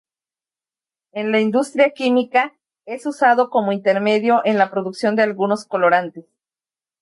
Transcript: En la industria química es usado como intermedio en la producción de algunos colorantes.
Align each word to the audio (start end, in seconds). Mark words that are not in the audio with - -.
En 1.11 1.31
la 1.31 1.41
industria 1.41 1.91
química 1.91 2.55
es 2.87 3.05
usado 3.05 3.51
como 3.51 3.71
intermedio 3.71 4.41
en 4.45 4.57
la 4.57 4.71
producción 4.71 5.15
de 5.15 5.21
algunos 5.21 5.65
colorantes. 5.65 6.25